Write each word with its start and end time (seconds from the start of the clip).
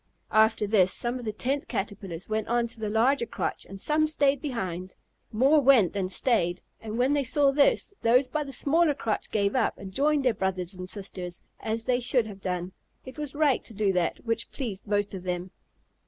After 0.31 0.65
this, 0.65 0.91
some 0.91 1.19
of 1.19 1.25
the 1.25 1.31
Tent 1.31 1.67
Caterpillars 1.67 2.27
went 2.27 2.47
on 2.47 2.65
to 2.65 2.79
the 2.79 2.89
larger 2.89 3.27
crotch 3.27 3.65
and 3.69 3.79
some 3.79 4.07
stayed 4.07 4.41
behind. 4.41 4.95
More 5.31 5.61
went 5.61 5.93
than 5.93 6.09
stayed, 6.09 6.63
and 6.81 6.97
when 6.97 7.13
they 7.13 7.23
saw 7.23 7.51
this, 7.51 7.93
those 8.01 8.27
by 8.27 8.43
the 8.43 8.51
smaller 8.51 8.95
crotch 8.95 9.29
gave 9.29 9.55
up 9.55 9.77
and 9.77 9.91
joined 9.93 10.25
their 10.25 10.33
brothers 10.33 10.73
and 10.73 10.89
sisters, 10.89 11.43
as 11.59 11.85
they 11.85 11.99
should 11.99 12.25
have 12.25 12.41
done. 12.41 12.71
It 13.05 13.19
was 13.19 13.35
right 13.35 13.63
to 13.63 13.75
do 13.75 13.93
that 13.93 14.25
which 14.25 14.49
pleased 14.49 14.87
most 14.87 15.13
of 15.13 15.21
them. 15.21 15.51